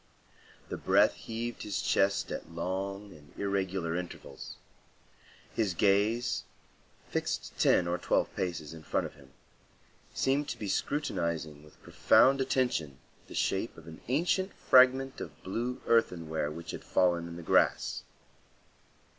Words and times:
The 0.69 0.77
breath 0.77 1.13
heaved 1.13 1.61
his 1.61 1.79
chest 1.79 2.31
at 2.31 2.49
long 2.49 3.13
and 3.13 3.31
irregular 3.39 3.95
intervals. 3.95 4.55
His 5.53 5.75
gaze, 5.75 6.43
fixed 7.11 7.55
ten 7.59 7.87
or 7.87 7.99
twelve 7.99 8.35
paces 8.35 8.73
in 8.73 8.81
front 8.81 9.05
of 9.05 9.13
him, 9.13 9.29
seemed 10.11 10.47
to 10.49 10.57
be 10.57 10.67
scrutinizing 10.67 11.61
with 11.63 11.79
profound 11.83 12.41
attention 12.41 12.97
the 13.27 13.35
shape 13.35 13.77
of 13.77 13.85
an 13.85 14.01
ancient 14.07 14.53
fragment 14.55 15.21
of 15.21 15.43
blue 15.43 15.79
earthenware 15.85 16.49
which 16.49 16.71
had 16.71 16.83
fallen 16.83 17.27
in 17.27 17.35
the 17.35 17.43
grass. 17.43 18.01